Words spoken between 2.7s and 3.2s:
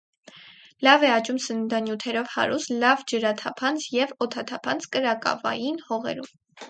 լավ